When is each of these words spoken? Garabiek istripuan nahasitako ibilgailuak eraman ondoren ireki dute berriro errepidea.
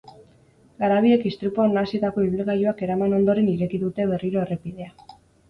Garabiek 0.83 1.27
istripuan 1.31 1.75
nahasitako 1.79 2.23
ibilgailuak 2.29 2.81
eraman 2.89 3.15
ondoren 3.19 3.53
ireki 3.53 3.83
dute 3.85 4.09
berriro 4.15 4.43
errepidea. 4.49 4.91